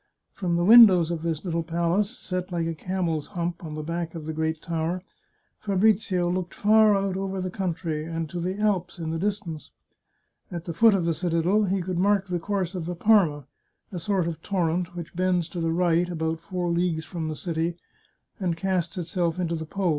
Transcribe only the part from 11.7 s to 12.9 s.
could mark the course of